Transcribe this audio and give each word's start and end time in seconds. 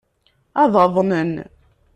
Ad 0.61 0.73
aḍnen. 0.83 1.33